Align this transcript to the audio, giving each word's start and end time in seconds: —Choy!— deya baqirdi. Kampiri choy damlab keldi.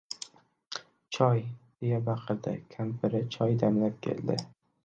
—Choy!— 1.17 1.43
deya 1.83 2.01
baqirdi. 2.07 2.57
Kampiri 2.77 3.23
choy 3.37 3.55
damlab 3.67 4.05
keldi. 4.09 4.43